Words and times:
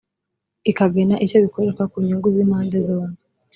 ikagena 0.71 1.15
icyo 1.25 1.37
bikoreshwa 1.45 1.83
ku 1.91 1.97
nyungu 2.05 2.27
z 2.33 2.35
impande 2.43 2.77
zombi 2.87 3.21